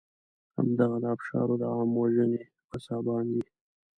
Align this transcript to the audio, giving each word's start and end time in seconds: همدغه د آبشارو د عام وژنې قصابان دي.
همدغه 0.55 0.97
د 1.03 1.05
آبشارو 1.13 1.55
د 1.61 1.63
عام 1.73 1.89
وژنې 2.01 2.41
قصابان 2.71 3.25
دي. 3.33 3.43